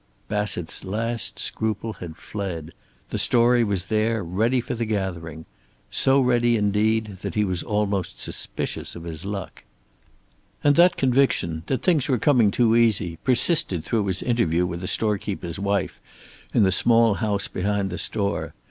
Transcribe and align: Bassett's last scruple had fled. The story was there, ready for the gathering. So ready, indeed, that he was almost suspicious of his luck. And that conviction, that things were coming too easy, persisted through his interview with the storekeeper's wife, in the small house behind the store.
Bassett's 0.27 0.83
last 0.83 1.37
scruple 1.37 1.93
had 1.93 2.17
fled. 2.17 2.71
The 3.09 3.19
story 3.19 3.63
was 3.63 3.85
there, 3.85 4.23
ready 4.23 4.59
for 4.59 4.73
the 4.73 4.85
gathering. 4.87 5.45
So 5.91 6.19
ready, 6.19 6.55
indeed, 6.57 7.17
that 7.21 7.35
he 7.35 7.43
was 7.45 7.61
almost 7.61 8.19
suspicious 8.19 8.95
of 8.95 9.03
his 9.03 9.25
luck. 9.25 9.63
And 10.63 10.75
that 10.75 10.97
conviction, 10.97 11.61
that 11.67 11.83
things 11.83 12.09
were 12.09 12.17
coming 12.17 12.49
too 12.49 12.75
easy, 12.75 13.17
persisted 13.17 13.83
through 13.83 14.07
his 14.07 14.23
interview 14.23 14.65
with 14.65 14.81
the 14.81 14.87
storekeeper's 14.87 15.59
wife, 15.59 16.01
in 16.51 16.63
the 16.63 16.71
small 16.71 17.13
house 17.13 17.47
behind 17.47 17.91
the 17.91 17.99
store. 17.99 18.55